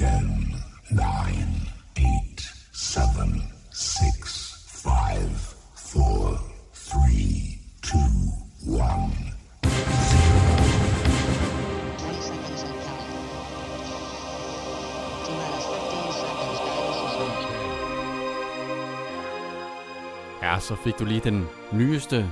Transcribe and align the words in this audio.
Ten, 0.00 0.54
nine, 0.90 1.52
eight, 1.96 2.40
seven, 2.72 3.42
six, 3.70 4.22
five, 4.84 5.30
four, 5.92 6.38
three, 6.72 7.58
two, 7.82 8.12
one. 8.82 9.12
20 11.98 12.20
seconds 12.22 12.62
and 12.62 12.74
counting. 12.86 13.20
T 15.24 15.28
minus 15.40 15.66
15 15.68 16.12
seconds. 16.22 16.58
Guidance 16.64 17.00
is 17.06 17.14
launching. 17.20 17.60
Ja, 20.42 20.58
så 20.60 20.74
fik 20.76 20.98
du 20.98 21.04
lige 21.04 21.20
den 21.20 21.46
nyeste 21.72 22.26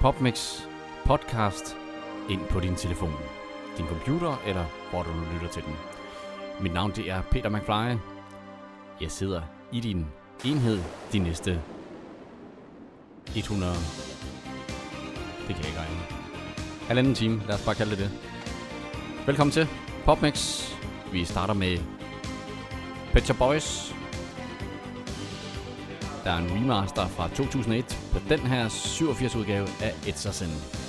PopMix 0.00 0.60
podcast 1.04 1.76
ind 2.30 2.40
på 2.50 2.60
din 2.60 2.74
telefon, 2.74 3.14
din 3.76 3.86
computer 3.86 4.42
eller 4.46 4.64
hvor 4.90 5.02
du 5.02 5.10
nu 5.10 5.22
lytter 5.32 5.48
til 5.48 5.62
den. 5.62 5.99
Mit 6.62 6.72
navn 6.72 6.92
det 6.96 7.10
er 7.10 7.22
Peter 7.22 7.48
McFly. 7.48 7.98
Jeg 9.00 9.10
sidder 9.10 9.42
i 9.72 9.80
din 9.80 10.06
enhed 10.44 10.80
de 11.12 11.18
næste 11.18 11.60
100... 13.36 13.72
Det 15.48 15.56
kan 15.56 15.58
jeg 15.58 15.66
ikke 15.66 15.78
regne. 15.78 15.96
Halvanden 16.86 17.14
time, 17.14 17.42
lad 17.46 17.54
os 17.54 17.64
bare 17.64 17.74
kalde 17.74 17.90
det 17.90 17.98
det. 17.98 18.10
Velkommen 19.26 19.52
til 19.52 19.68
PopMix. 20.04 20.68
Vi 21.12 21.24
starter 21.24 21.54
med 21.54 21.78
Pet 23.12 23.24
Shop 23.24 23.36
Boys 23.36 23.94
der 26.24 26.30
er 26.30 26.38
en 26.38 26.50
remaster 26.50 27.06
fra 27.06 27.28
2001 27.28 27.98
på 28.12 28.18
den 28.28 28.38
her 28.38 28.68
87 28.68 29.36
udgave 29.36 29.66
af 29.82 29.90
It's 29.90 30.28
a 30.28 30.32
Sin. 30.32 30.79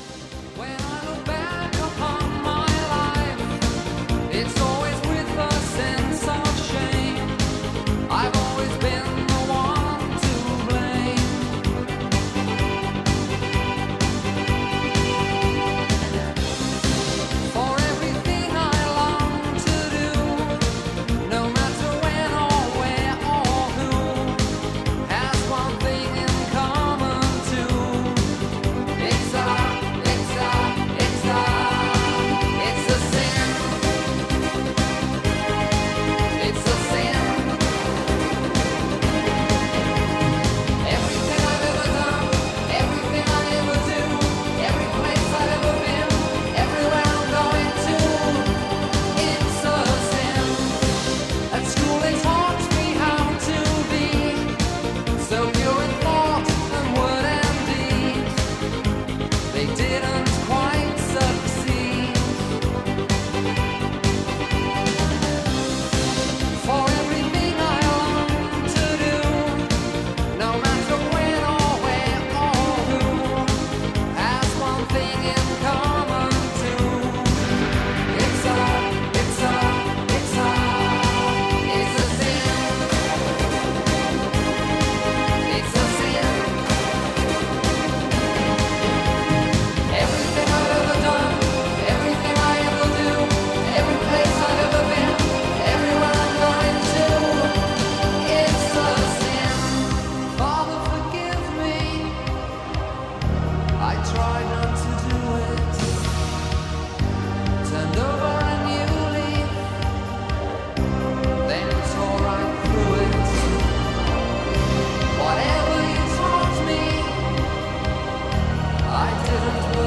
Thank 119.31 119.75
you. 119.75 119.80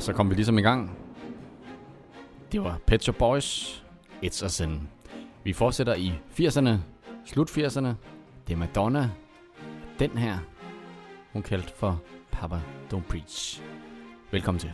Ja, 0.00 0.04
så 0.04 0.12
kom 0.12 0.30
vi 0.30 0.34
ligesom 0.34 0.58
i 0.58 0.62
gang. 0.62 0.98
Det 2.52 2.62
var 2.62 2.78
Pet 2.86 3.02
Shop 3.02 3.14
Boys, 3.14 3.82
It's 4.22 4.44
a 4.44 4.48
Sin. 4.48 4.88
Vi 5.44 5.52
fortsætter 5.52 5.94
i 5.94 6.12
80'erne, 6.40 6.70
slut 7.24 7.50
80'erne. 7.58 7.88
Det 8.46 8.52
er 8.52 8.56
Madonna. 8.56 9.10
Den 9.98 10.10
her, 10.10 10.38
hun 11.32 11.42
kaldte 11.42 11.72
for 11.76 12.02
Papa 12.30 12.60
Don't 12.92 13.02
Preach. 13.08 13.62
Velkommen 14.30 14.58
til. 14.58 14.72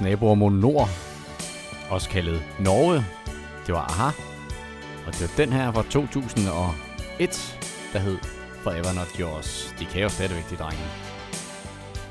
Vores 0.00 0.10
naboer 0.10 0.34
mod 0.34 0.50
nord, 0.50 0.88
også 1.90 2.08
kaldet 2.08 2.42
Norge. 2.58 3.04
Det 3.66 3.74
var 3.74 3.84
Aha. 3.84 4.10
Og 5.06 5.12
det 5.12 5.20
var 5.20 5.44
den 5.44 5.52
her 5.52 5.72
fra 5.72 5.82
2001, 5.82 7.58
der 7.92 7.98
hed 7.98 8.18
Forever 8.62 8.92
Not 8.92 9.08
Yours. 9.20 9.74
De 9.78 9.84
kan 9.84 10.02
jo 10.02 10.08
stadigvæk, 10.08 10.50
de 10.50 10.56
drenge. 10.56 10.82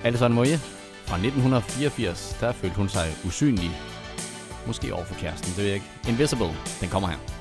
Alison 0.03 0.33
Moye 0.33 0.57
fra 1.05 1.15
1984, 1.15 2.37
der 2.39 2.51
følte 2.51 2.75
hun 2.75 2.89
sig 2.89 3.07
usynlig. 3.25 3.71
Måske 4.67 4.93
over 4.93 5.05
for 5.05 5.15
kæresten, 5.15 5.49
det 5.49 5.57
ved 5.57 5.65
jeg 5.65 5.73
ikke. 5.73 5.85
Invisible, 6.07 6.53
den 6.81 6.89
kommer 6.89 7.09
her. 7.09 7.38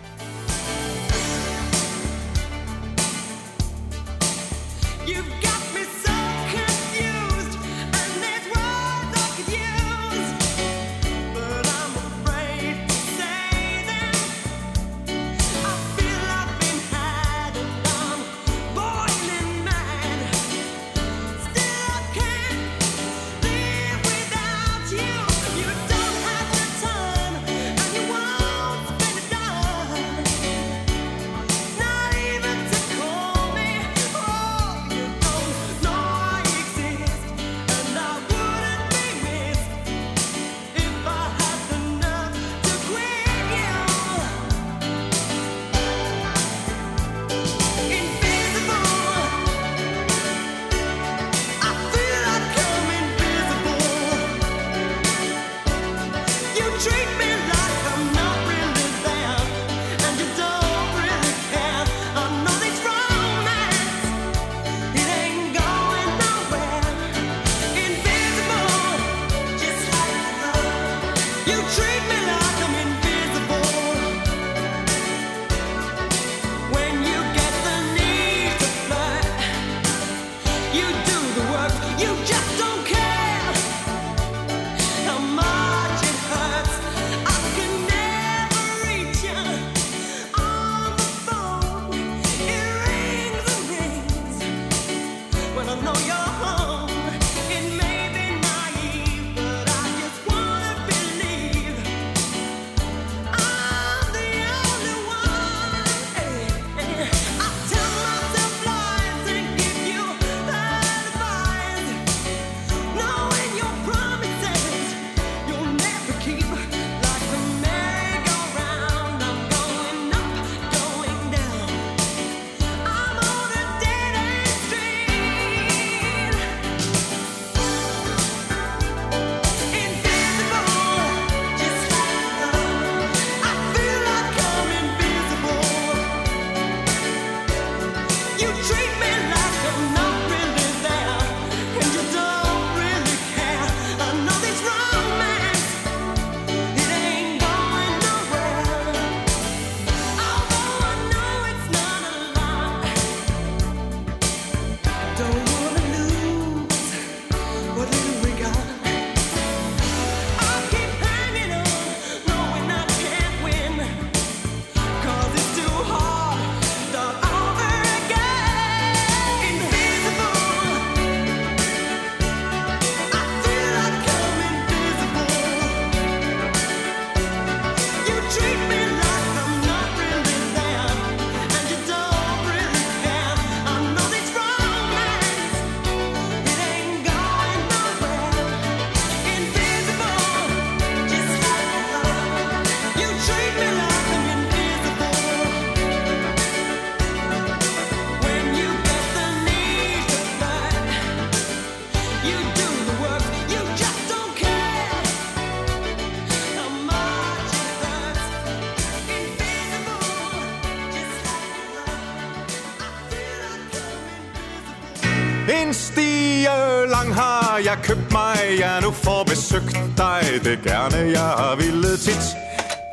Har 217.78 217.84
købt 217.84 218.12
mig, 218.12 218.36
jeg 218.60 218.80
nu 218.82 218.90
får 218.90 219.24
besøgt 219.24 219.78
dig, 219.96 220.22
det 220.44 220.58
gerne 220.64 220.98
jeg 221.18 221.54
ville 221.58 221.96
tit. 221.96 222.26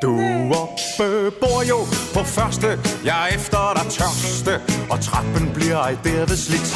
Du 0.02 0.14
oppe 0.62 1.32
bor 1.42 1.62
jo 1.72 1.80
på 2.14 2.22
første, 2.24 2.68
jeg 3.06 3.18
er 3.24 3.36
efter 3.36 3.62
dig 3.78 3.86
tørste, 3.92 4.54
og 4.90 4.98
trappen 5.02 5.52
bliver 5.56 5.78
ej 5.78 5.96
derved 6.04 6.38
slidt. 6.38 6.70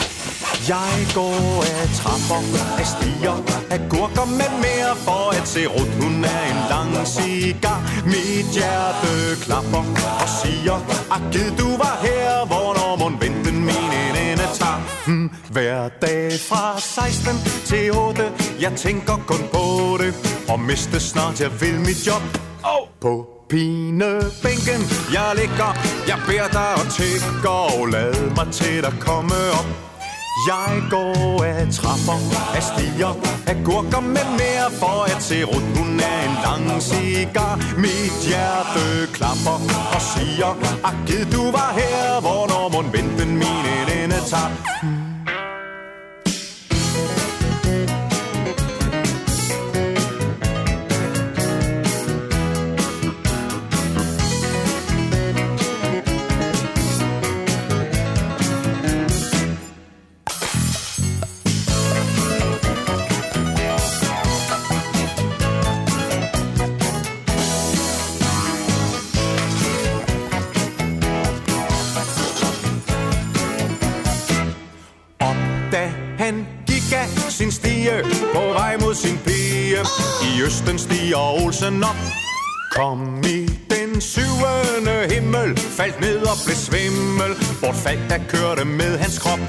Jeg 0.73 0.95
går 1.15 1.63
af 1.73 1.88
trapper, 1.99 2.41
af 2.81 2.88
stiger, 2.93 3.36
af 3.73 3.79
gurker 3.89 4.25
med 4.39 4.51
mere 4.65 4.93
for 5.07 5.23
at 5.39 5.47
se 5.47 5.65
rundt. 5.67 5.93
Hun 6.03 6.23
er 6.23 6.43
en 6.53 6.60
lang 6.71 7.07
cigar. 7.07 7.79
Mit 8.05 8.47
hjerte 8.57 9.12
klapper 9.45 9.83
og 10.23 10.29
siger, 10.39 10.77
ah, 11.15 11.15
Akid 11.15 11.49
du 11.60 11.69
var 11.83 11.95
her, 12.05 12.45
hvornår 12.51 12.93
må 13.01 13.07
venten 13.23 13.57
min 13.69 14.15
ende 14.25 14.47
tager. 14.60 14.79
Hmm, 15.07 15.29
hver 15.51 15.89
dag 16.01 16.31
fra 16.49 16.79
16 16.79 17.48
til 17.69 17.91
8, 17.93 18.23
jeg 18.62 18.73
tænker 18.75 19.15
kun 19.27 19.43
på 19.53 19.65
det, 20.01 20.13
og 20.51 20.60
miste 20.60 20.99
snart 20.99 21.41
jeg 21.41 21.51
vil 21.62 21.77
mit 21.88 21.99
job. 22.08 22.23
Oh. 22.63 22.84
På 23.01 23.13
pinebænken, 23.49 24.82
jeg 25.15 25.29
ligger, 25.39 25.71
jeg 26.10 26.17
beder 26.27 26.49
dig 26.60 26.71
og 26.82 26.86
tigger, 26.97 27.60
og 27.75 27.88
lad 27.95 28.13
mig 28.38 28.47
til 28.62 28.77
at 28.89 28.95
komme 29.08 29.39
op. 29.60 29.69
Jeg 30.51 30.71
går 30.89 31.43
af 31.43 31.67
trapper, 31.77 32.19
af 32.58 32.63
stiger, 32.69 33.13
af 33.51 33.58
gurker 33.65 34.01
med 34.15 34.27
mere 34.41 34.69
for 34.82 34.97
at 35.13 35.23
se 35.23 35.43
rundt. 35.43 35.77
Hun 35.77 35.99
er 35.99 36.19
en 36.27 36.36
lang 36.45 36.82
cigar. 36.82 37.53
Mit 37.84 38.15
hjerte 38.29 38.86
klapper 39.17 39.58
og 39.95 40.01
siger, 40.12 40.51
ah, 40.88 40.89
Akid 40.89 41.25
du 41.34 41.43
var 41.58 41.71
her, 41.79 42.21
hvornår 42.25 42.65
må 42.73 42.82
venten 42.95 43.32
min 43.41 43.65
ende 44.03 44.19
tager. 44.32 44.98
han 76.29 76.47
gik 76.67 76.91
af 76.91 77.31
sin 77.31 77.51
stige 77.51 77.91
på 78.33 78.39
vej 78.39 78.77
mod 78.77 78.95
sin 78.95 79.17
pige. 79.25 79.79
I 80.27 80.41
østen 80.41 80.79
stiger 80.79 81.43
Olsen 81.43 81.83
op. 81.83 81.99
Kom 82.71 83.23
i 83.23 83.39
den 83.75 84.01
syvende 84.01 84.97
himmel, 85.13 85.57
faldt 85.57 86.01
ned 86.01 86.21
og 86.31 86.37
blev 86.45 86.55
svimmel. 86.55 87.31
Bortfald, 87.61 87.99
der 88.09 88.19
kørte 88.33 88.65
med 88.65 88.97
hans 88.97 89.17
krop. 89.19 89.39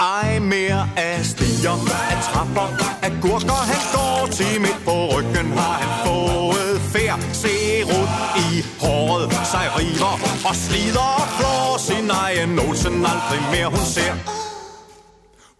Ej 0.00 0.38
mere 0.38 0.90
af 0.96 1.24
stiger, 1.24 1.76
af 2.12 2.18
trapper, 2.28 2.68
af 3.02 3.12
gurker 3.22 3.60
Han 3.72 3.82
går 3.96 4.28
til 4.32 4.60
midt 4.60 4.80
på 4.84 4.96
ryggen, 5.14 5.48
har 5.58 5.76
han 5.82 5.92
fået 6.06 6.80
fær 6.92 7.14
Serut 7.32 8.10
i 8.44 8.48
håret, 8.80 9.32
sig 9.52 9.66
river 9.78 10.14
og 10.48 10.54
slider 10.56 11.10
og 11.22 11.28
flår 11.36 11.78
Sin 11.88 12.10
egen 12.10 12.58
Olsen 12.58 13.06
aldrig 13.12 13.42
mere 13.52 13.66
hun 13.66 13.84
ser 13.96 14.37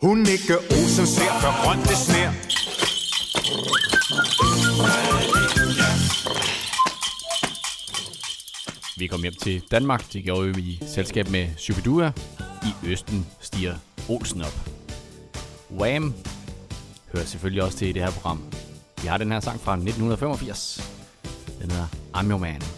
hun 0.01 0.27
ikke 0.27 0.59
osen 0.59 1.07
ser, 1.07 1.33
før 1.43 1.53
grønt 1.65 1.89
det 1.89 1.97
sner. 1.97 2.31
Vi 8.99 9.07
kom 9.07 9.23
hjem 9.23 9.35
til 9.43 9.63
Danmark. 9.71 10.13
Det 10.13 10.25
gjorde 10.25 10.55
vi 10.55 10.63
i 10.63 10.81
selskab 10.87 11.29
med 11.31 11.49
Superdua. 11.57 12.13
I 12.63 12.87
Østen 12.87 13.27
stiger 13.41 13.75
Olsen 14.09 14.43
op. 14.43 14.71
Wham! 15.71 16.15
Hører 17.13 17.25
selvfølgelig 17.25 17.63
også 17.63 17.79
til 17.79 17.89
i 17.89 17.93
det 17.93 18.03
her 18.03 18.11
program. 18.11 18.43
Vi 19.03 19.09
har 19.09 19.19
den 19.19 19.33
her 19.33 19.41
sang 19.41 19.61
fra 19.61 19.73
1985. 19.73 20.91
Den 21.63 21.71
hedder 21.71 21.87
I'm 22.15 22.31
Your 22.31 22.39
Man. 22.39 22.78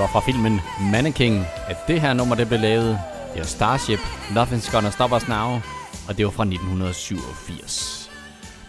var 0.00 0.06
fra 0.06 0.20
filmen 0.20 0.60
Mannequin, 0.80 1.44
at 1.68 1.76
det 1.88 2.00
her 2.00 2.12
nummer 2.12 2.34
det 2.34 2.48
blev 2.48 2.60
lavet. 2.60 3.00
Det 3.32 3.38
var 3.38 3.44
Starship, 3.46 3.98
Nothing's 4.30 4.72
Gonna 4.72 4.90
Stop 4.90 5.12
Us 5.12 5.28
Now, 5.28 5.60
og 6.08 6.16
det 6.16 6.24
var 6.24 6.30
fra 6.30 6.44
1987. 6.44 8.10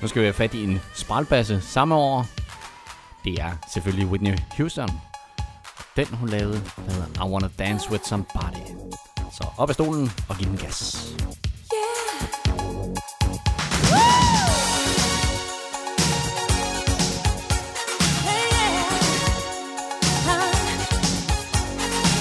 Nu 0.02 0.08
skal 0.08 0.22
vi 0.22 0.26
have 0.26 0.34
fat 0.34 0.54
i 0.54 0.64
en 0.64 0.82
spralbasse 0.96 1.62
samme 1.62 1.96
år. 1.96 2.26
Det 3.24 3.34
er 3.34 3.52
selvfølgelig 3.74 4.08
Whitney 4.08 4.38
Houston. 4.58 4.90
Den 5.96 6.06
hun 6.06 6.30
lavede, 6.30 6.62
hedder 6.90 7.26
I 7.26 7.30
Wanna 7.32 7.50
Dance 7.60 7.92
With 7.92 8.04
Somebody. 8.04 8.68
Så 9.32 9.48
op 9.58 9.70
af 9.70 9.76
stolen 9.76 10.12
og 10.30 10.36
giv 10.38 10.48
den 10.48 10.58
gas. 10.58 11.16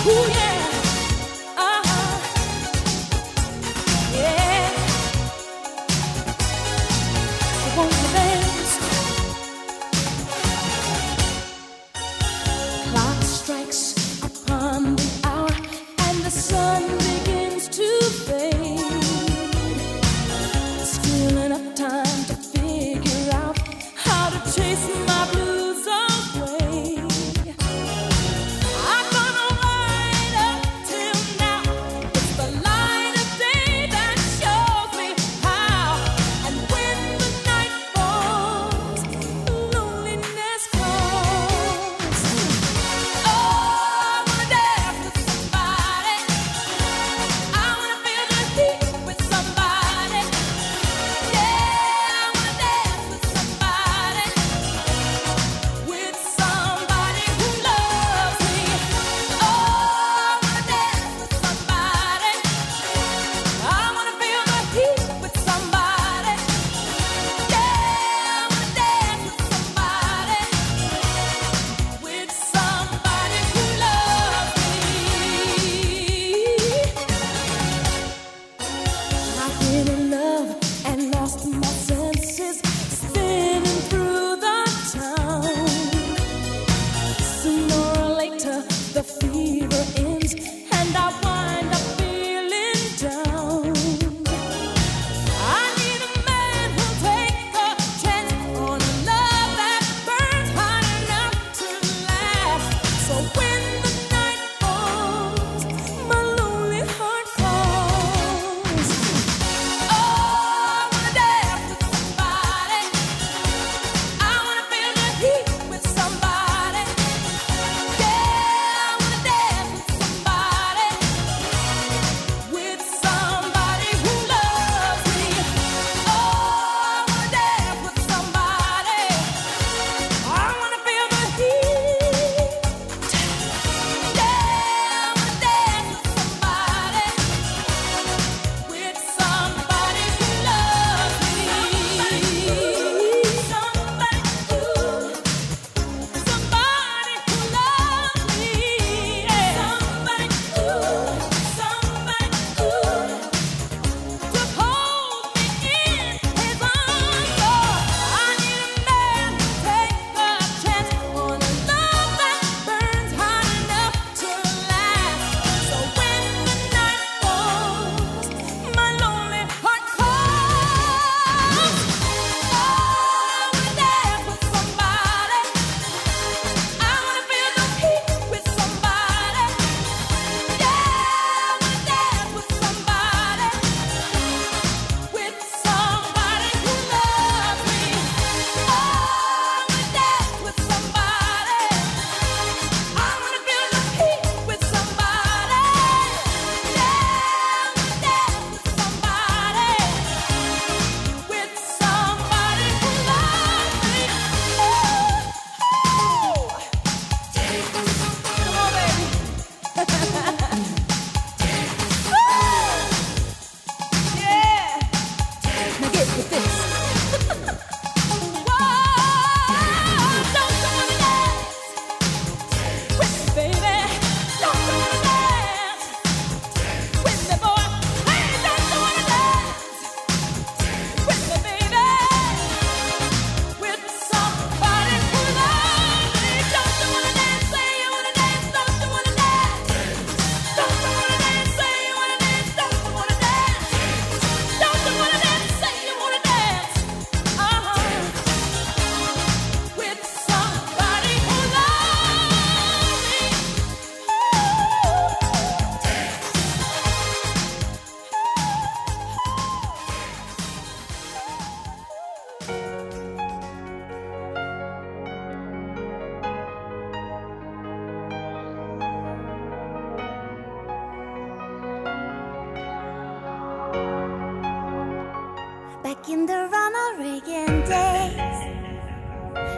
Ooh, 0.07 0.29
yeah. 0.31 0.50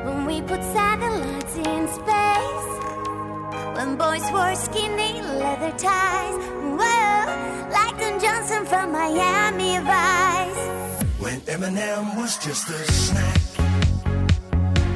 when 0.05 0.25
we 0.27 0.43
put 0.43 0.63
satellites 0.63 1.57
in 1.57 1.89
space. 1.99 2.71
When 3.77 3.97
boys 3.97 4.27
wore 4.33 4.55
skinny 4.55 5.23
leather 5.23 5.73
ties. 5.79 6.37
Whoa, 6.79 7.71
like 7.71 7.99
Don 7.99 8.21
Johnson 8.21 8.67
from 8.67 8.93
Miami 8.93 9.79
Vice. 9.79 10.65
When 11.19 11.41
Eminem 11.43 12.17
was 12.17 12.37
just 12.39 12.69
a 12.69 12.93
snack, 12.93 13.41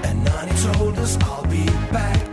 and 0.05 0.25
Nani 0.25 0.53
told 0.73 0.99
us 0.99 1.16
I'll 1.23 1.47
be 1.47 1.66
back. 1.92 2.26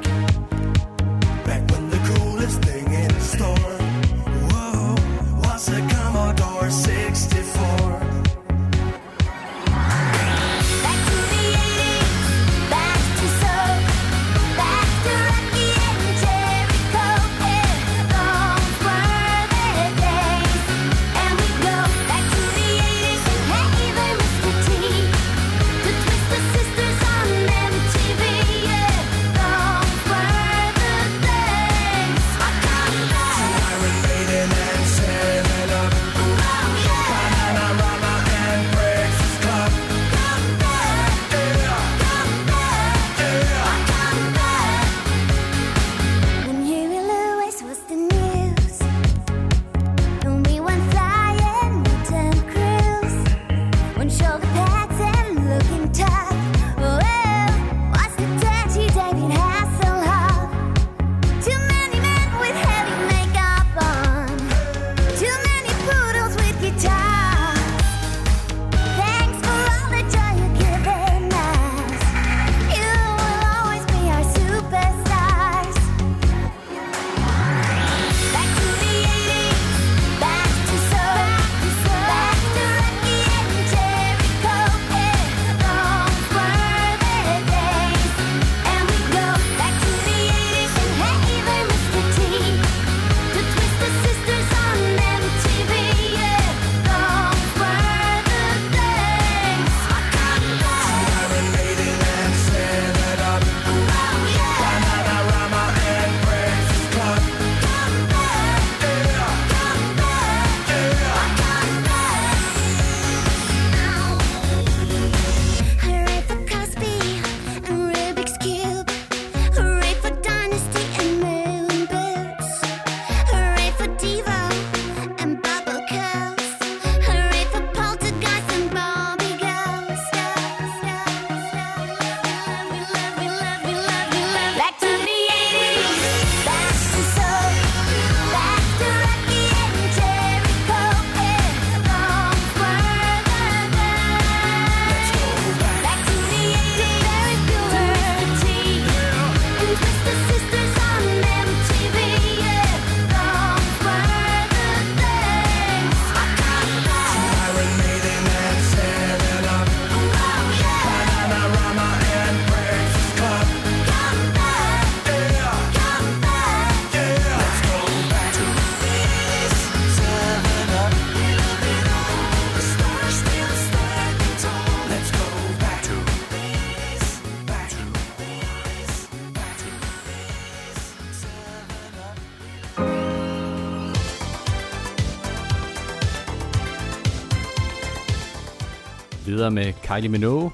videre 189.44 189.52
med 189.52 189.74
Kylie 189.74 190.10
Minogue 190.10 190.52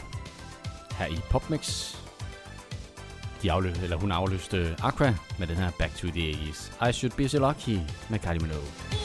her 0.97 1.05
i 1.05 1.19
Popmix. 1.29 1.95
De 3.41 3.51
afløste, 3.51 3.83
eller 3.83 3.97
hun 3.97 4.11
afløste 4.11 4.75
Aqua 4.83 5.15
med 5.39 5.47
den 5.47 5.55
her 5.55 5.71
Back 5.79 5.95
to 5.95 6.07
the 6.07 6.31
80s. 6.31 6.89
I 6.89 6.91
Should 6.91 7.11
Be 7.17 7.29
So 7.29 7.37
Lucky 7.37 7.79
med 8.09 8.19
Kylie 8.19 8.39
Minogue. 8.39 8.98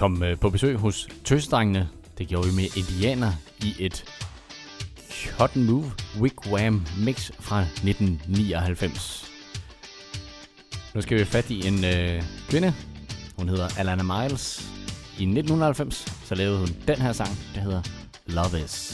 kom 0.00 0.22
øh, 0.22 0.38
på 0.38 0.50
besøg 0.50 0.76
hos 0.76 1.08
Tøsdrengene. 1.24 1.88
Det 2.18 2.28
gjorde 2.28 2.48
vi 2.48 2.54
med 2.54 2.76
Indianer 2.76 3.32
i 3.62 3.74
et 3.78 4.04
Hot 5.38 5.56
Move 5.56 5.92
Wigwam 6.20 6.86
Mix 6.98 7.30
fra 7.40 7.60
1999. 7.60 9.30
Nu 10.94 11.00
skal 11.00 11.18
vi 11.18 11.24
fat 11.24 11.50
i 11.50 11.66
en 11.66 11.84
øh, 11.84 12.22
kvinde. 12.48 12.74
Hun 13.36 13.48
hedder 13.48 13.78
Alana 13.78 14.02
Miles. 14.02 14.72
I 15.18 15.22
1990 15.22 16.24
så 16.24 16.34
lavede 16.34 16.58
hun 16.58 16.68
den 16.88 16.96
her 16.96 17.12
sang, 17.12 17.30
der 17.54 17.60
hedder 17.60 17.82
Love 18.26 18.64
Is. 18.64 18.89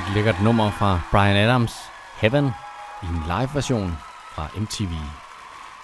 lækkert, 0.00 0.14
lækkert 0.14 0.44
nummer 0.44 0.70
fra 0.70 1.00
Brian 1.10 1.36
Adams, 1.36 1.72
Heaven, 2.20 2.50
i 3.02 3.06
en 3.06 3.22
live-version 3.26 3.96
fra 4.34 4.48
MTV. 4.56 4.92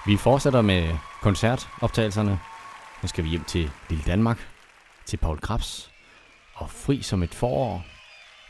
Vi 0.06 0.16
fortsætter 0.16 0.62
med 0.62 0.96
koncertoptagelserne. 1.22 2.40
Nu 3.02 3.08
skal 3.08 3.24
vi 3.24 3.28
hjem 3.28 3.44
til 3.44 3.70
Lille 3.88 4.04
Danmark, 4.06 4.48
til 5.06 5.16
Paul 5.16 5.40
Krabs, 5.40 5.90
og 6.54 6.70
Fri 6.70 7.02
som 7.02 7.22
et 7.22 7.34
forår, 7.34 7.84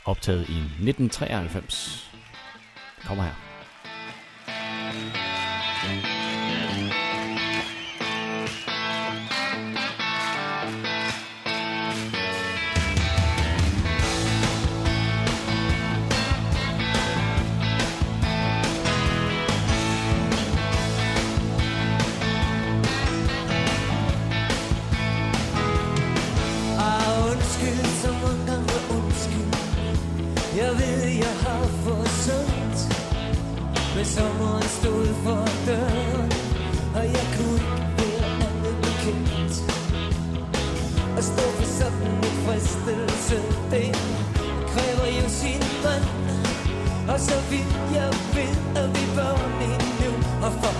optaget 0.05 0.49
i 0.49 0.57
1993. 0.57 2.11
Kommer 3.07 3.23
her. 3.23 3.46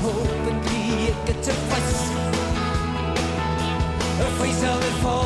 forhåbentlig 0.07 0.85
ikke 1.09 1.33
tilfreds. 1.47 1.97
Friser 4.37 4.75
vil 4.83 4.95
få 5.03 5.17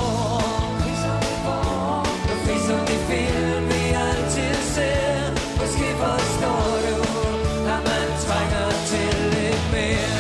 Friser 2.44 2.80
de 2.90 2.98
film 3.10 3.64
vi 3.72 3.84
altid 4.08 4.56
ser. 4.76 5.32
Måske 5.60 5.88
forstår 6.04 6.66
du 6.86 6.96
At 7.74 7.82
man 7.90 8.08
trænger 8.26 8.68
til 8.90 9.14
lidt 9.36 9.66
mere. 9.74 10.20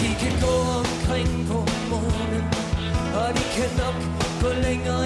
De 0.00 0.10
kan 0.20 0.34
gå 0.46 0.54
omkring 0.80 1.30
på 1.48 1.58
morgenen 1.90 2.44
Og 3.20 3.28
de 3.36 3.44
kan 3.56 3.70
nok 3.82 3.96
gå 4.42 4.48
længere 4.66 5.05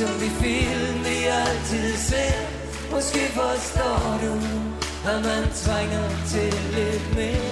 som 0.00 0.18
de 0.18 0.30
film, 0.42 1.04
vi 1.04 1.18
altid 1.24 1.96
ser 1.96 2.40
Måske 2.90 3.18
forstår 3.18 4.18
du, 4.22 4.34
at 5.10 5.22
man 5.24 5.44
trænger 5.54 6.08
til 6.26 6.52
lidt 6.74 7.16
mere. 7.16 7.49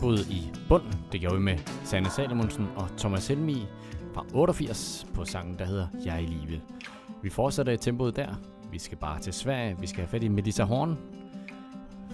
Tempoet 0.00 0.30
i 0.30 0.50
bunden. 0.68 0.94
Det 1.12 1.18
gjorde 1.20 1.36
vi 1.36 1.42
med 1.42 1.58
Sanne 1.84 2.10
Salomonsen 2.10 2.68
og 2.76 2.88
Thomas 2.98 3.28
Helmi 3.28 3.66
fra 4.14 4.24
88 4.34 5.06
på 5.14 5.24
sangen, 5.24 5.58
der 5.58 5.64
hedder 5.64 5.86
Jeg 6.04 6.14
er 6.14 6.18
i 6.18 6.26
live. 6.26 6.60
Vi 7.22 7.30
fortsætter 7.30 7.72
i 7.72 7.76
tempoet 7.76 8.16
der. 8.16 8.34
Vi 8.72 8.78
skal 8.78 8.98
bare 8.98 9.20
til 9.20 9.32
Sverige. 9.32 9.76
Vi 9.80 9.86
skal 9.86 10.00
have 10.00 10.08
fat 10.08 10.22
i 10.22 10.28
Melissa 10.28 10.64
Horn. 10.64 10.98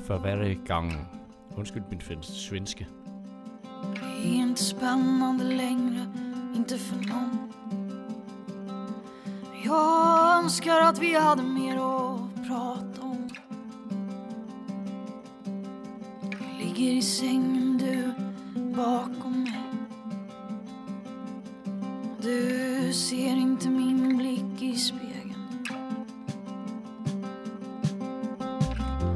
For 0.06 0.18
hver 0.18 0.54
gang. 0.66 1.08
Undskyld 1.56 1.82
min 1.90 2.00
fin- 2.00 2.22
svenske. 2.22 2.86
Det 3.94 4.28
är 4.28 4.42
inte 4.42 4.64
spännande 4.64 5.44
längre, 5.44 6.06
inte 6.56 6.78
för 6.78 6.96
någon. 6.96 7.38
Jag 9.64 10.38
önskar 10.44 10.80
att 10.80 10.98
vi 10.98 11.14
hade 11.14 11.42
mer 11.42 11.76
att 11.76 12.46
prata 12.48 13.02
om. 13.02 13.28
Jag 16.30 16.66
ligger 16.66 16.92
i 16.92 17.02
sängen 17.02 17.75
du 17.86 18.12
bakom 18.76 19.42
mig. 19.42 19.60
Du 22.22 22.92
ser 22.92 23.36
inte 23.36 23.68
min 23.68 24.16
blick 24.18 24.62
i 24.62 24.76
spegeln. 24.76 25.64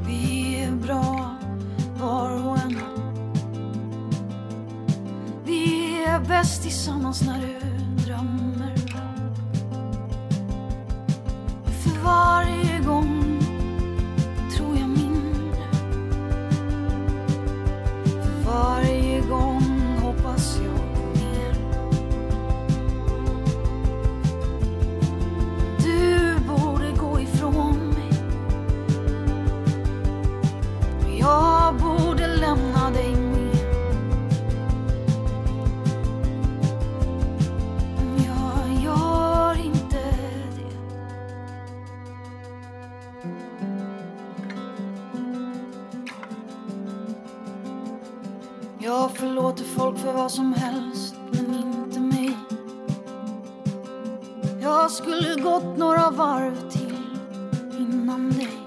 Vi 0.07 0.55
är 0.63 0.71
bra 0.71 1.35
var 1.99 2.47
och 2.47 2.57
en. 2.57 2.77
Vi 5.45 6.03
är 6.03 6.19
bäst 6.19 6.61
tillsammans 6.61 7.21
när 7.21 7.41
du 7.41 7.60
gått 55.61 55.77
några 55.77 56.09
varv 56.09 56.69
till 56.69 56.97
innan 57.79 58.29
dig. 58.29 58.57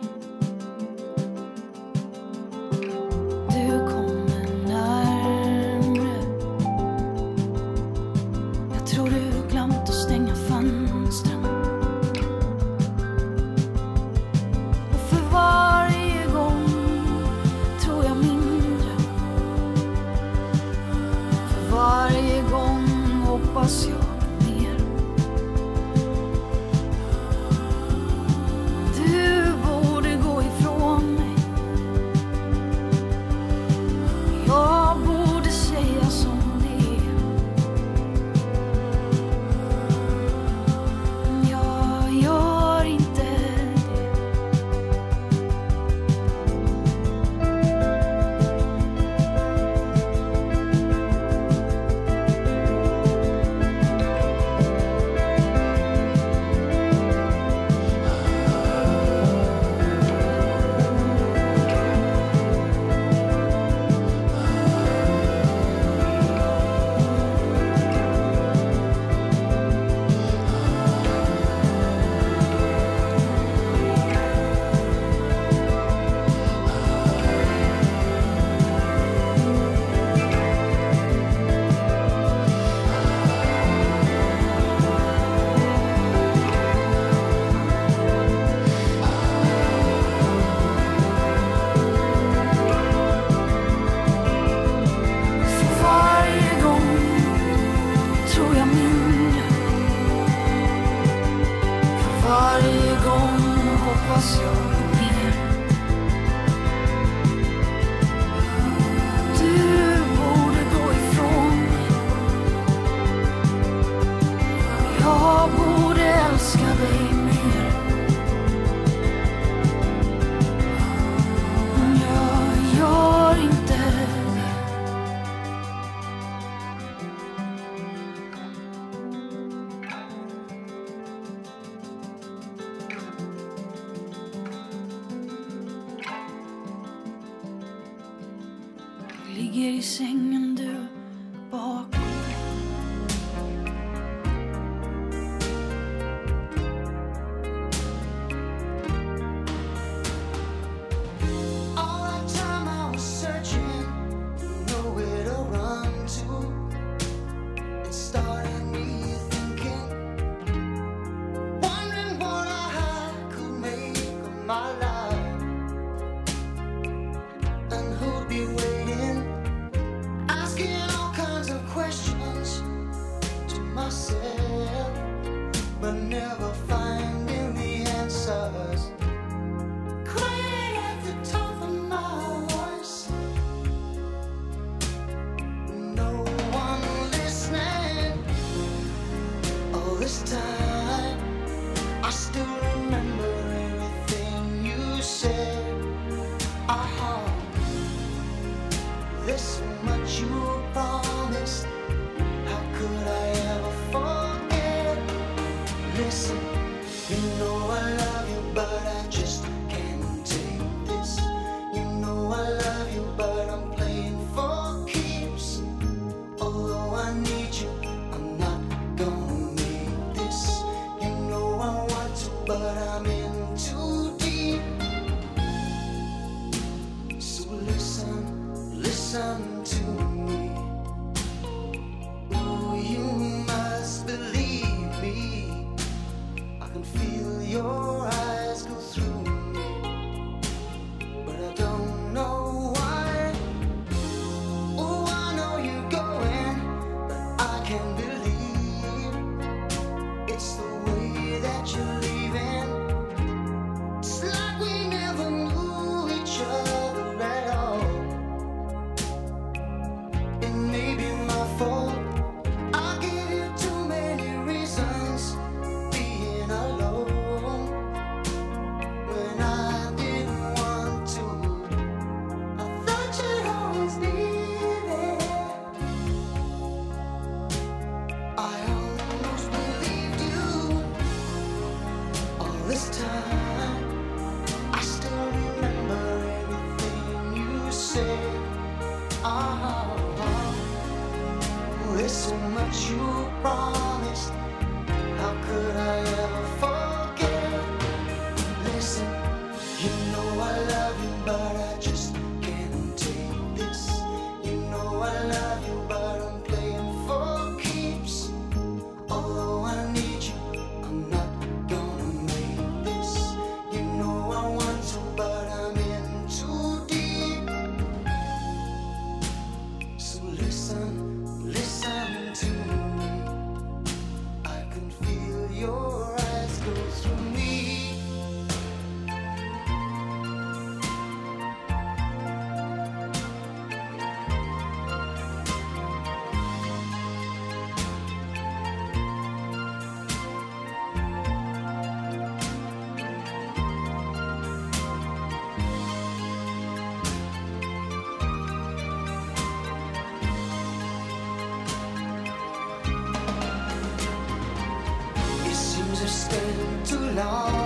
long 357.14 357.63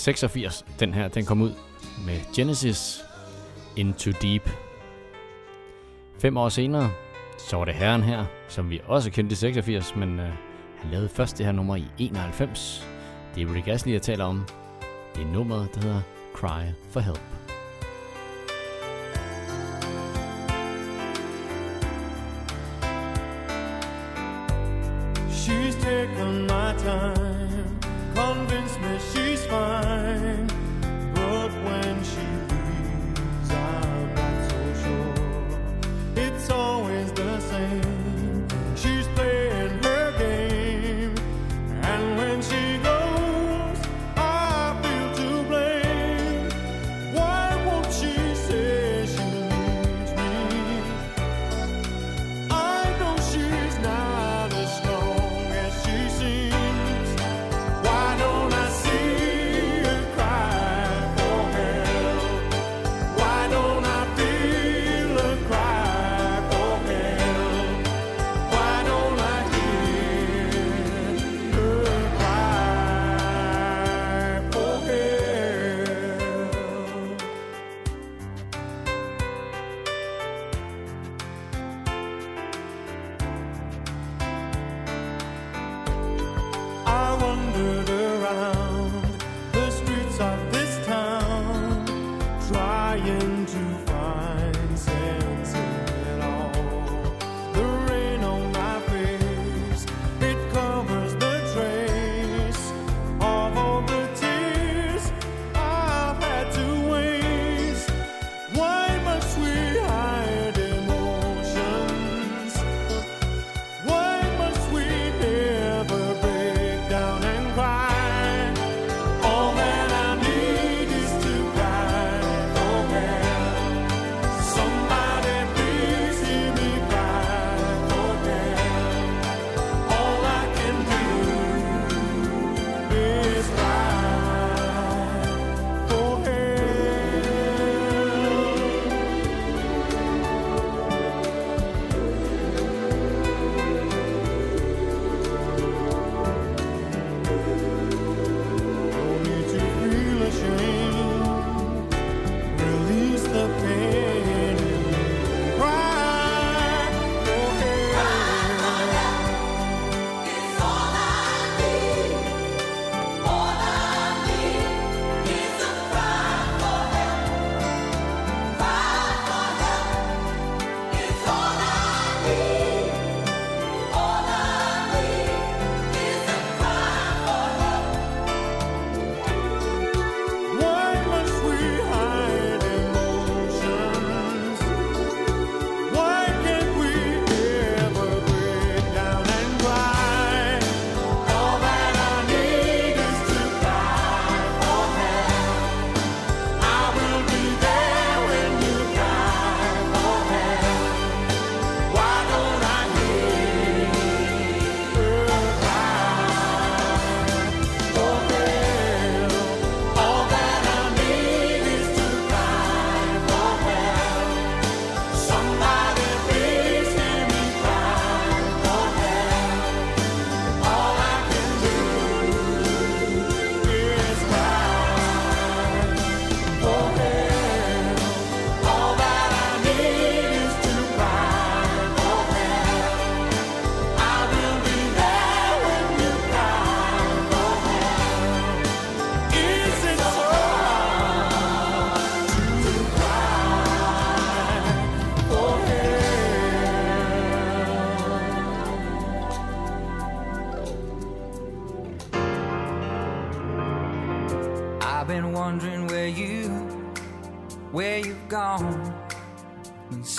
86, 0.00 0.64
den 0.80 0.94
her, 0.94 1.08
den 1.08 1.24
kom 1.24 1.42
ud 1.42 1.52
med 2.06 2.34
Genesis 2.34 3.04
Into 3.76 4.10
Deep. 4.22 4.50
Fem 6.18 6.36
år 6.36 6.48
senere, 6.48 6.90
så 7.38 7.56
var 7.56 7.64
det 7.64 7.74
herren 7.74 8.02
her, 8.02 8.24
som 8.48 8.70
vi 8.70 8.80
også 8.86 9.10
kendte 9.10 9.32
i 9.32 9.36
86, 9.36 9.96
men 9.96 10.18
øh, 10.18 10.28
han 10.78 10.90
lavede 10.90 11.08
først 11.08 11.38
det 11.38 11.46
her 11.46 11.52
nummer 11.52 11.76
i 11.76 11.84
91. 11.98 12.88
Det 13.34 13.42
er 13.42 13.54
Rick 13.54 13.68
Astley, 13.68 13.92
jeg 13.92 14.02
taler 14.02 14.24
om. 14.24 14.46
Det 15.14 15.22
er 15.22 15.32
nummeret, 15.32 15.74
der 15.74 15.80
hedder 15.80 16.00
Cry 16.34 16.62
for 16.90 17.00
Help. 17.00 17.20
She's 25.30 25.84
taken 25.84 26.42
my 26.42 26.78
time 26.78 27.49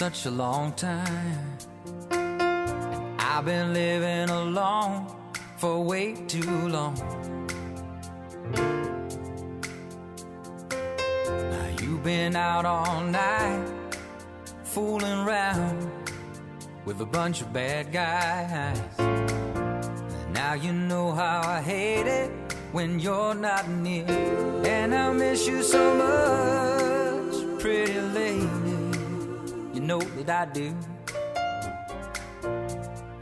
such 0.01 0.25
a 0.25 0.31
long 0.31 0.73
time. 0.73 1.57
I've 3.19 3.45
been 3.45 3.71
living 3.71 4.31
alone 4.31 5.05
for 5.57 5.83
way 5.83 6.15
too 6.25 6.67
long. 6.69 6.95
Now 11.51 11.67
you've 11.79 12.03
been 12.03 12.35
out 12.35 12.65
all 12.65 13.01
night, 13.01 13.63
fooling 14.63 15.19
around 15.19 15.87
with 16.83 16.99
a 17.01 17.05
bunch 17.05 17.43
of 17.43 17.53
bad 17.53 17.91
guys. 17.91 18.81
Now 20.33 20.55
you 20.55 20.73
know 20.73 21.11
how 21.11 21.41
I 21.45 21.61
hate 21.61 22.07
it 22.07 22.31
when 22.71 22.99
you're 22.99 23.35
not 23.35 23.69
near. 23.69 24.07
And 24.65 24.95
I 24.95 25.13
miss 25.13 25.45
you 25.45 25.61
so 25.61 25.83
much, 26.03 27.59
pretty 27.59 28.01
lady 28.01 28.60
you 29.81 29.87
know 29.87 29.99
that 29.99 30.29
I 30.29 30.45
do. 30.53 30.75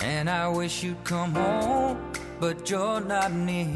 And 0.02 0.30
I 0.30 0.48
wish 0.50 0.84
you'd 0.84 1.04
come 1.06 1.34
home, 1.34 2.12
but 2.40 2.70
you're 2.70 3.00
not 3.00 3.32
near. 3.32 3.74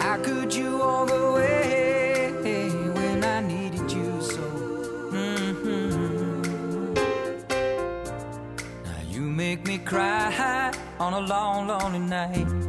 How 0.00 0.18
could 0.22 0.52
you 0.52 0.78
walk 0.78 1.10
away 1.10 2.32
when 2.94 3.24
I 3.24 3.40
needed 3.40 3.92
you 3.92 4.20
so? 4.20 4.40
Mm-hmm. 5.12 6.94
Now 8.84 9.02
you 9.08 9.20
make 9.20 9.64
me 9.66 9.78
cry 9.78 10.72
on 10.98 11.12
a 11.12 11.20
long, 11.20 11.68
lonely 11.68 12.00
night. 12.00 12.61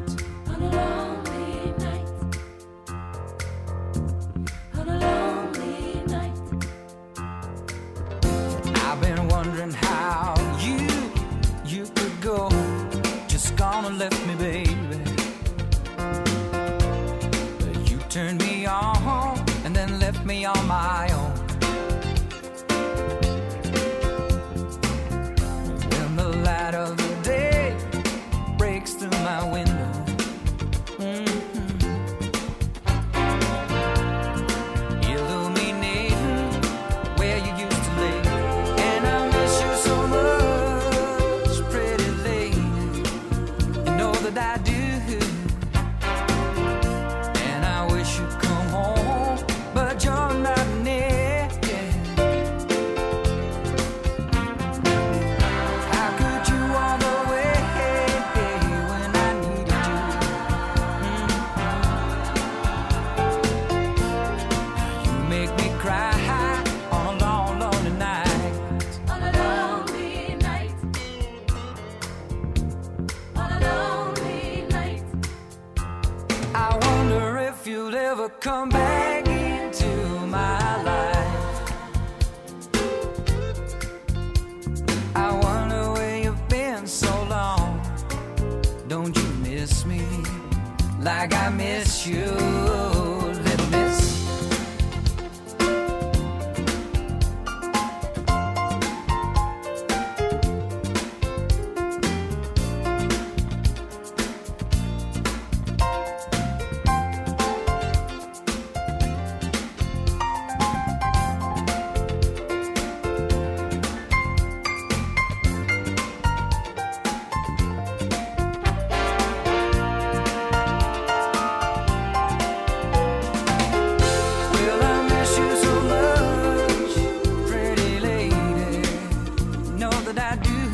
that 130.15 130.33
I 130.33 130.35
do. 130.43 130.72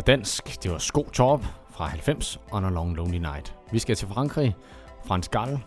var 0.00 0.04
dansk, 0.04 0.62
det 0.62 0.70
var 0.70 0.78
Sko 0.78 1.08
Torp 1.12 1.44
fra 1.70 1.88
90, 1.88 2.40
On 2.52 2.64
a 2.64 2.70
Long 2.70 2.96
Lonely 2.96 3.18
Night. 3.18 3.54
Vi 3.72 3.78
skal 3.78 3.96
til 3.96 4.08
Frankrig, 4.08 4.56
Frans 5.04 5.28
Gall, 5.28 5.58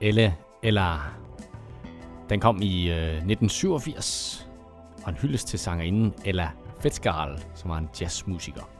Elle, 0.00 0.36
eller 0.62 1.14
den 2.28 2.40
kom 2.40 2.62
i 2.62 2.90
øh, 2.90 2.96
1987, 2.96 4.48
og 5.04 5.10
en 5.10 5.16
hyldest 5.16 5.48
til 5.48 5.58
sangerinden 5.58 6.14
Ella 6.24 6.50
Fitzgerald, 6.80 7.38
som 7.54 7.70
var 7.70 7.78
en 7.78 7.88
jazzmusiker. 8.00 8.73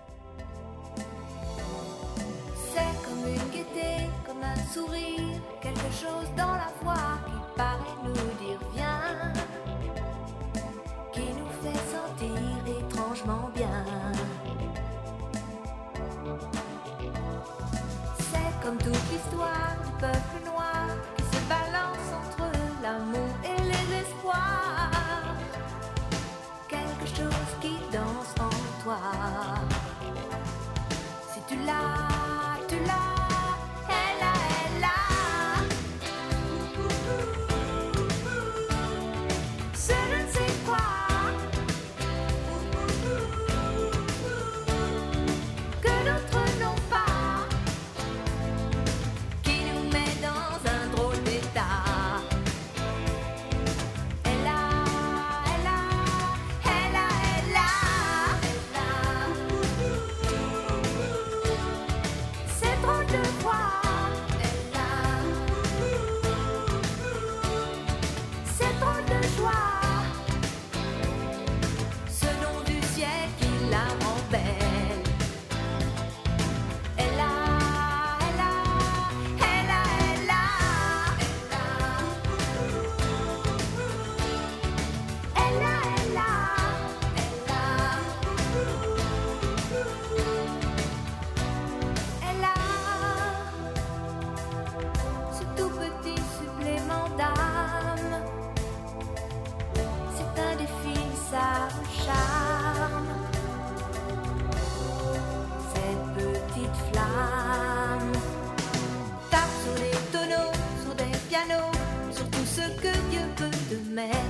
man. 113.94 114.23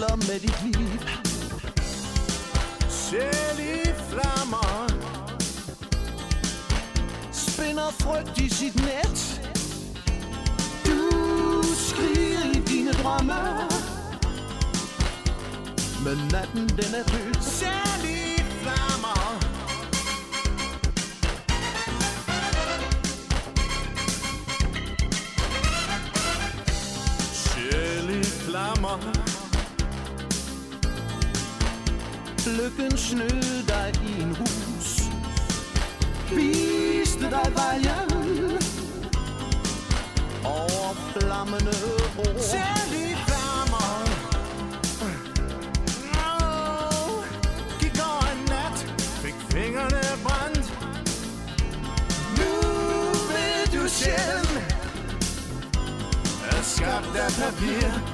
sejler 0.00 0.16
med 0.16 0.40
dit 0.40 0.62
liv. 0.62 1.00
Selv 2.88 3.60
i 3.60 3.92
flammer. 4.10 4.88
Spinder 7.32 7.90
frygt 8.00 8.38
i 8.38 8.48
sit 8.48 8.74
net. 8.74 9.40
Du 10.86 11.62
skriger 11.74 12.44
i 12.56 12.60
dine 12.60 12.92
drømme. 12.92 13.42
Men 16.04 16.28
natten 16.32 16.68
den 16.68 16.94
er 16.94 17.04
død. 17.12 17.34
Selv 17.40 18.04
i 18.04 18.42
flammer. 18.62 19.40
Flammer. 28.50 29.29
lykken 32.58 32.96
snød 32.98 33.66
dig 33.66 33.92
i 34.08 34.22
en 34.22 34.36
hus. 34.36 35.02
Viste 36.34 37.22
dig 37.30 37.52
vejen. 37.54 38.10
Over 40.44 40.94
flammende 41.12 41.72
ro 42.18 42.24
Selv 42.38 42.92
i 42.94 43.14
flammer. 43.26 43.90
Oh, 46.14 47.24
Gik 47.80 47.98
over 48.08 48.26
en 48.32 48.44
nat. 48.48 48.78
Fik 49.22 49.34
fingrene 49.52 50.02
brændt. 50.24 50.66
Nu 52.38 52.52
ved 53.30 53.80
du 53.80 53.88
selv 53.88 54.48
Er 56.50 56.62
skabt 56.62 57.16
af 57.16 57.30
papir. 57.30 58.09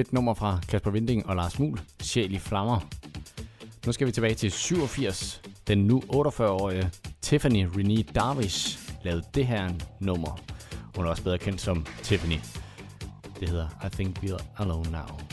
fedt 0.00 0.12
nummer 0.12 0.34
fra 0.34 0.58
Kasper 0.68 0.90
Vinding 0.90 1.26
og 1.26 1.36
Lars 1.36 1.58
Mul, 1.58 1.80
Sjæl 2.02 2.34
i 2.34 2.38
Flammer. 2.38 2.80
Nu 3.86 3.92
skal 3.92 4.06
vi 4.06 4.12
tilbage 4.12 4.34
til 4.34 4.50
87. 4.50 5.42
Den 5.68 5.78
nu 5.78 6.02
48-årige 6.12 6.90
Tiffany 7.20 7.66
Renee 7.76 8.02
Darvish 8.02 8.78
lavede 9.02 9.22
det 9.34 9.46
her 9.46 9.68
nummer. 9.98 10.40
Hun 10.96 11.06
er 11.06 11.10
også 11.10 11.22
bedre 11.22 11.38
kendt 11.38 11.60
som 11.60 11.86
Tiffany. 12.02 12.38
Det 13.40 13.48
hedder 13.48 13.68
I 13.86 13.88
Think 13.90 14.18
We're 14.18 14.44
Alone 14.56 14.90
Now. 14.90 15.29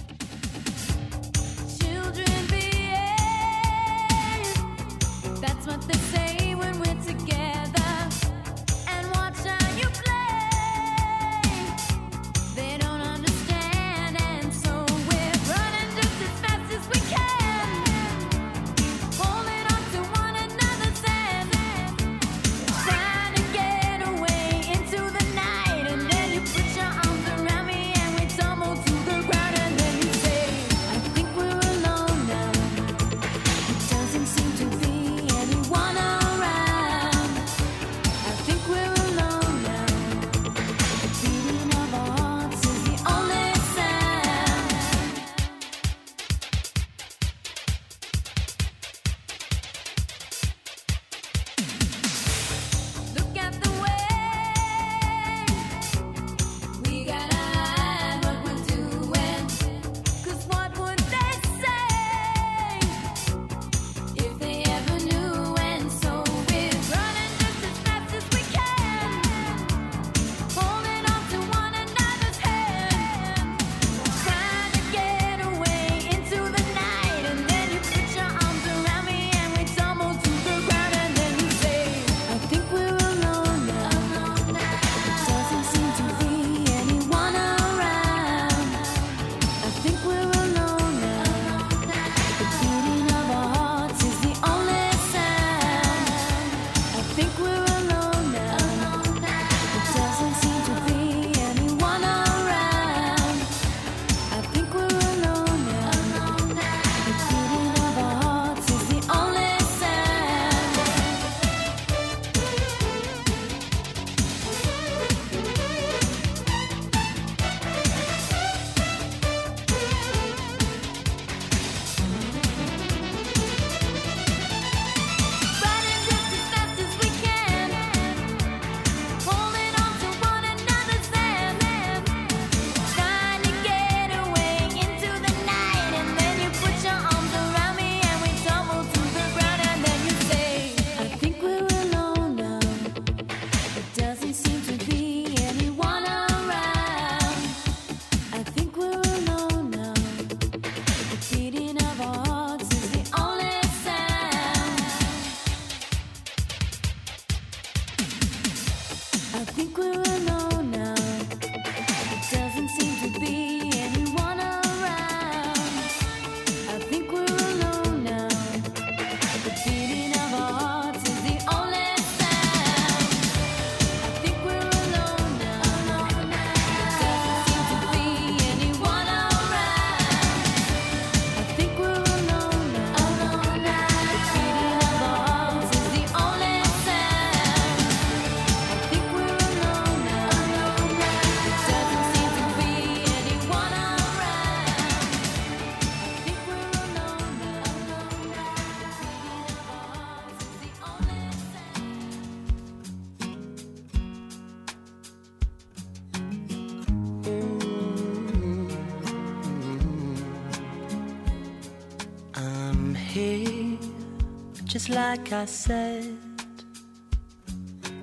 Just 214.87 214.95
like 214.95 215.33
I 215.33 215.43
said, 215.43 216.17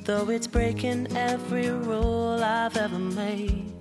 though 0.04 0.28
it's 0.28 0.46
breaking 0.46 1.16
every 1.16 1.70
rule 1.70 2.44
I've 2.44 2.76
ever 2.76 2.98
made, 2.98 3.72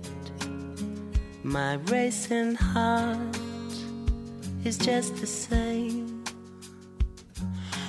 my 1.42 1.74
racing 1.92 2.54
heart 2.54 3.38
is 4.64 4.78
just 4.78 5.16
the 5.16 5.26
same. 5.26 6.24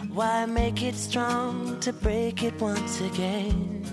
Why 0.09 0.45
make 0.47 0.83
it 0.83 0.95
strong 0.95 1.79
to 1.79 1.93
break 1.93 2.43
it 2.43 2.59
once 2.59 2.99
again? 2.99 3.85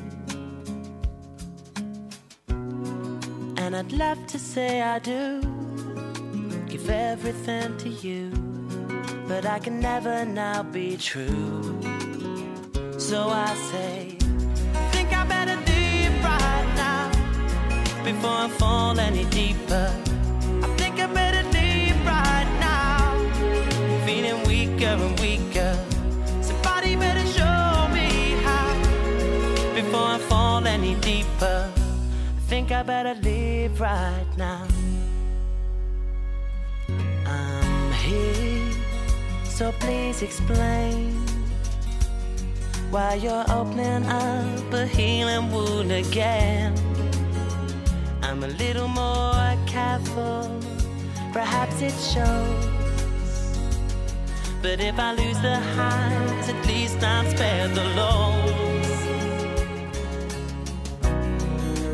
And 3.58 3.76
I'd 3.76 3.92
love 3.92 4.26
to 4.26 4.40
say 4.40 4.82
I 4.82 4.98
do 4.98 5.40
give 6.66 6.90
everything 6.90 7.76
to 7.76 7.88
you 7.88 8.51
but 9.28 9.46
I 9.46 9.58
can 9.58 9.80
never 9.80 10.24
now 10.24 10.62
be 10.62 10.96
true. 10.96 11.80
So 12.98 13.28
I 13.28 13.54
say, 13.70 14.16
think 14.92 15.12
I 15.12 15.24
better 15.24 15.56
leave 15.70 16.14
right 16.24 16.68
now 16.76 17.10
before 18.04 18.38
I 18.46 18.48
fall 18.48 18.98
any 18.98 19.24
deeper. 19.26 19.88
I 20.62 20.68
think 20.76 20.98
I 20.98 21.06
better 21.06 21.42
leave 21.50 21.98
right 22.06 22.50
now, 22.60 23.18
feeling 24.06 24.38
weaker 24.46 24.94
and 25.06 25.18
weaker. 25.20 25.72
Somebody 26.40 26.96
better 26.96 27.26
show 27.38 27.88
me 27.92 28.08
how 28.44 28.68
before 29.74 30.08
I 30.16 30.18
fall 30.28 30.66
any 30.66 30.94
deeper. 30.96 31.70
I 32.38 32.40
think 32.48 32.72
I 32.72 32.82
better 32.82 33.14
leave 33.22 33.80
right 33.80 34.26
now. 34.36 34.66
I'm 37.26 37.92
here. 37.92 38.41
So 39.52 39.70
please 39.80 40.22
explain 40.22 41.12
why 42.90 43.14
you're 43.16 43.44
opening 43.50 44.06
up 44.06 44.72
a 44.72 44.86
healing 44.86 45.52
wound 45.52 45.92
again. 45.92 46.74
I'm 48.22 48.42
a 48.44 48.48
little 48.48 48.88
more 48.88 49.54
careful, 49.66 50.58
perhaps 51.34 51.82
it 51.82 51.92
shows. 51.92 52.66
But 54.62 54.80
if 54.80 54.98
I 54.98 55.12
lose 55.12 55.38
the 55.42 55.60
highs, 55.76 56.48
at 56.48 56.66
least 56.66 57.02
I'm 57.04 57.28
spared 57.28 57.74
the 57.74 57.84
lows. 58.00 59.00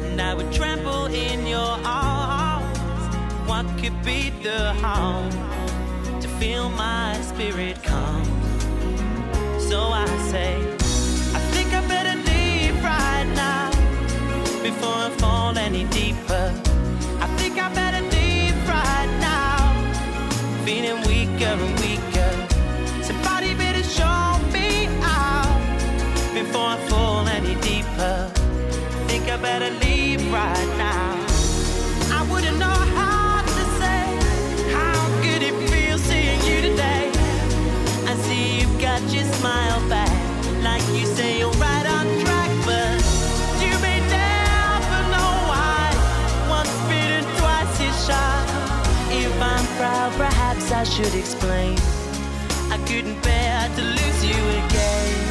And 0.07 0.21
I 0.23 0.33
would 0.33 0.53
trample 0.53 1.07
in 1.07 1.45
your 1.45 1.77
arms. 1.85 2.79
What 3.49 3.67
could 3.79 4.01
be 4.05 4.31
the 4.45 4.75
harm? 4.75 5.48
Feel 6.39 6.69
my 6.71 7.21
spirit 7.21 7.83
calm? 7.83 8.25
So 9.59 9.81
I 9.81 10.07
say, 10.31 10.55
I 11.35 11.41
think 11.53 11.73
I 11.75 11.81
better 11.89 12.17
leave 12.31 12.77
right 12.85 13.29
now 13.35 13.71
before 14.63 14.99
I 15.07 15.11
fall 15.19 15.59
any 15.59 15.85
deeper. 15.85 16.47
I 17.21 17.27
think 17.39 17.59
I 17.59 17.69
better 17.75 18.03
leave 18.17 18.57
right 18.69 19.11
now, 19.21 19.59
feeling 20.65 21.01
weaker 21.09 21.55
and 21.67 21.75
weaker. 21.81 22.33
Somebody 23.03 23.55
better 23.55 23.83
show 23.83 24.39
me 24.53 24.87
out 25.03 25.59
before 26.35 26.69
I 26.75 26.79
fall 26.89 27.27
any 27.27 27.55
deeper. 27.61 28.31
Think 29.09 29.29
I 29.29 29.37
better 29.39 29.71
leave 29.85 30.23
right 30.33 30.71
now. 30.79 31.08
Smile 39.39 39.89
back, 39.89 40.11
like 40.65 40.83
you 40.99 41.07
say 41.07 41.39
you're 41.39 41.59
right 41.63 41.87
on 41.87 42.07
track, 42.25 42.51
but 42.67 42.99
you 43.63 43.75
may 43.87 44.01
never 44.11 45.01
know 45.15 45.33
why. 45.51 45.85
Once 46.51 46.75
bitten, 46.89 47.25
twice 47.39 47.81
is 47.89 47.97
shy. 48.07 48.41
If 49.11 49.35
I'm 49.41 49.67
proud, 49.79 50.13
perhaps 50.15 50.73
I 50.73 50.83
should 50.83 51.15
explain. 51.15 51.79
I 52.75 52.79
couldn't 52.89 53.21
bear 53.23 53.69
to 53.77 53.83
lose 53.83 54.25
you 54.25 54.41
again. 54.63 55.28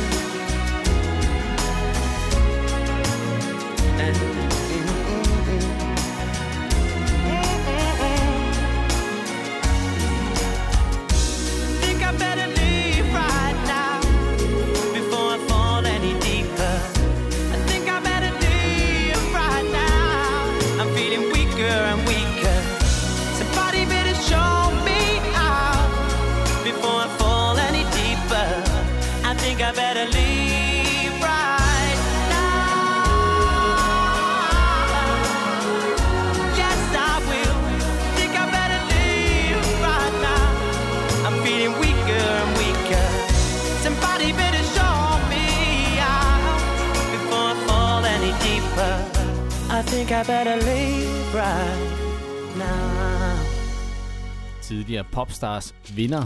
Popstars 55.37 55.75
vinder 55.95 56.25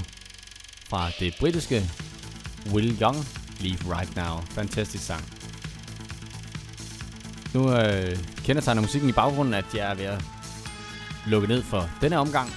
fra 0.89 1.09
det 1.19 1.35
britiske 1.39 1.81
Will 2.73 3.01
Young, 3.01 3.15
Leave 3.59 3.99
Right 3.99 4.15
Now. 4.15 4.41
Fantastisk 4.49 5.05
sang. 5.05 5.23
Nu 7.53 7.73
øh, 7.73 8.17
kendetegner 8.45 8.81
musikken 8.81 9.09
i 9.09 9.11
baggrunden, 9.11 9.53
at 9.53 9.65
jeg 9.75 9.91
er 9.91 9.95
ved 9.95 10.05
at 10.05 10.23
lukke 11.27 11.47
ned 11.47 11.63
for 11.63 11.89
denne 12.01 12.17
omgang. 12.17 12.49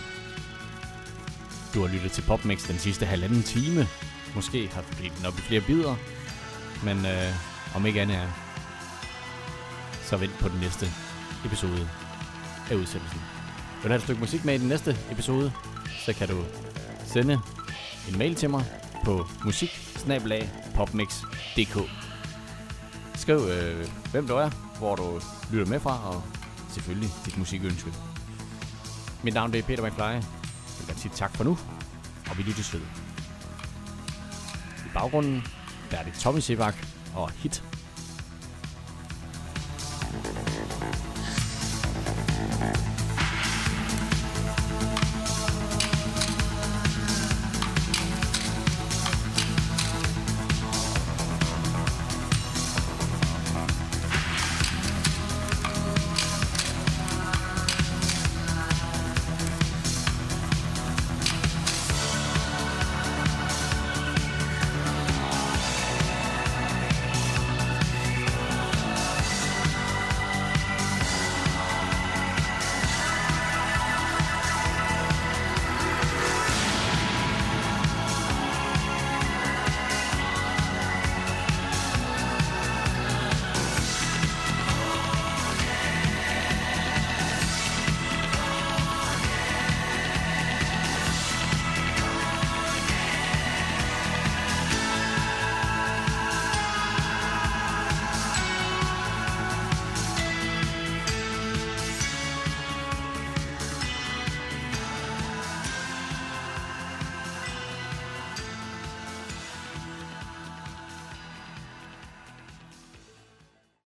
Du 1.75 1.81
har 1.81 1.89
lyttet 1.95 2.13
til 2.13 2.23
Popmix 2.23 2.67
den 2.69 2.79
sidste 2.79 3.07
halvanden 3.07 3.43
time. 3.43 3.87
Måske 4.35 4.69
har 4.69 4.81
du 4.83 5.03
delt 5.03 5.19
den 5.19 5.27
op 5.27 5.39
i 5.39 5.43
flere 5.43 5.61
bidder. 5.61 5.97
Men 6.85 7.07
øh, 7.07 7.77
om 7.77 7.87
ikke 7.87 8.01
andet 8.01 8.17
er, 8.17 8.29
så 10.03 10.17
vent 10.17 10.39
på 10.39 10.49
den 10.49 10.61
næste 10.61 10.87
episode 11.45 11.89
af 12.71 12.75
udsendelsen. 12.75 13.21
Vil 13.83 13.83
du 13.83 13.89
have 13.89 13.97
et 13.97 14.03
stykke 14.03 14.21
musik 14.21 14.45
med 14.45 14.55
i 14.55 14.59
den 14.59 14.69
næste 14.69 14.97
episode, 15.11 15.53
så 15.99 16.13
kan 16.13 16.29
du 16.29 16.45
sende 17.05 17.41
en 18.09 18.19
mail 18.19 18.35
til 18.35 18.51
mig 18.51 18.65
på 19.05 19.27
musik 19.45 19.71
Skriv, 23.15 23.37
øh, 23.37 23.89
hvem 24.11 24.27
du 24.27 24.35
er, 24.35 24.51
hvor 24.79 24.95
du 24.97 25.21
lytter 25.53 25.67
med 25.67 25.81
fra, 25.81 26.09
og 26.09 26.23
selvfølgelig 26.71 27.11
dit 27.27 27.39
musikønske. 27.39 27.93
Mit 29.23 29.35
navn 29.35 29.53
det 29.53 29.59
er 29.59 29.63
Peter 29.63 29.87
McFly. 29.87 30.03
Jeg 30.03 30.23
vil 30.89 30.97
sige 30.97 31.13
tak 31.15 31.37
for 31.37 31.45
nu, 31.45 31.59
og 32.31 32.39
vi 32.39 32.43
lyttes 32.43 32.75
ved. 32.75 32.81
I 34.87 34.89
baggrunden, 34.95 35.47
der 35.91 35.97
er 35.97 36.05
det 36.05 36.13
Tommy 36.15 36.41
Sebak 36.41 36.75
og 37.15 37.31
Hit. 37.31 37.63
Thank 42.61 42.94